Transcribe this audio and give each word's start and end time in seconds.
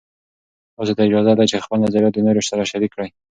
تاسې 0.75 0.93
ته 0.95 1.01
اجازه 1.07 1.33
ده 1.39 1.43
چې 1.49 1.63
خپل 1.65 1.77
نظریات 1.85 2.13
د 2.15 2.19
نورو 2.27 2.47
سره 2.49 2.69
شریک 2.71 2.91
کړئ. 2.95 3.09